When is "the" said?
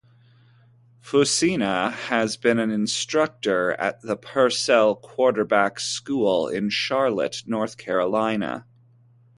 4.01-4.17